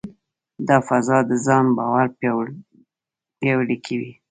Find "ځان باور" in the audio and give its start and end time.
1.45-2.07